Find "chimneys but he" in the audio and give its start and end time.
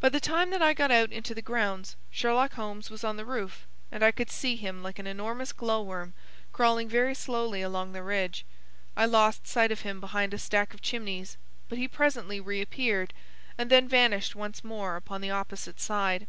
10.82-11.88